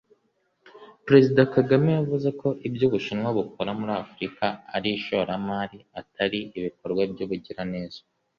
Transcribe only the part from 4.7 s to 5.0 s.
ari